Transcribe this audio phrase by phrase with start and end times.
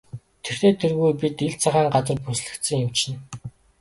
[0.43, 3.19] Тэртэй тэргүй бид ил цагаан газар бүслэгдсэн юм чинь.